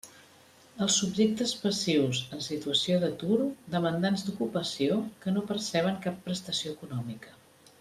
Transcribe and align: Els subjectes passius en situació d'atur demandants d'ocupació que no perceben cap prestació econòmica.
Els 0.85 0.93
subjectes 1.01 1.51
passius 1.65 2.21
en 2.37 2.41
situació 2.45 2.97
d'atur 3.05 3.37
demandants 3.75 4.25
d'ocupació 4.31 4.99
que 5.27 5.35
no 5.37 5.45
perceben 5.53 6.01
cap 6.09 6.19
prestació 6.31 6.75
econòmica. 6.79 7.39